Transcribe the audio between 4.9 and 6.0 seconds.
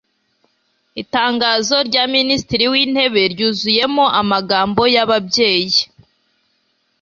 y'ababyeyi